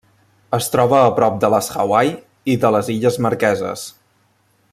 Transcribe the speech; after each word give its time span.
Es 0.57 0.69
troba 0.75 1.01
a 1.09 1.11
prop 1.19 1.37
de 1.43 1.51
les 1.55 1.69
Hawaii 1.83 2.17
i 2.55 2.59
de 2.65 2.75
les 2.77 2.91
Illes 2.95 3.23
Marqueses. 3.27 3.89